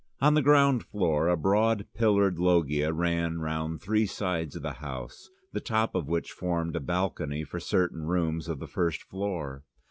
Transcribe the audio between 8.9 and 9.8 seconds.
floor.